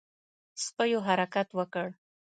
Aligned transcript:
سپيو 0.63 0.99
حرکت 1.07 1.47
وکړ. 1.59 1.87